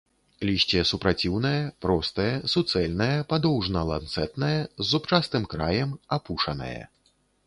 [0.49, 6.79] Лісце супраціўнае, простае, суцэльнае, падоўжана-ланцэтнае, з зубчастым краем, апушанае.